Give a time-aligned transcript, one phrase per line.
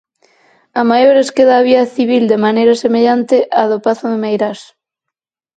[0.79, 4.59] A maiores, queda a vía civil de maneira semellante á do Pazo de Meirás.